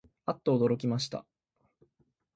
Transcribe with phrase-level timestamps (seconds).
[0.25, 1.27] あっとおどろきました